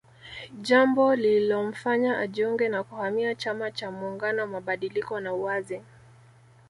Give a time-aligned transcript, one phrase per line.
[0.61, 5.81] Jambo lililomfanya ajiunge na kuhamia chama cha muungano mabadiliko na uwazi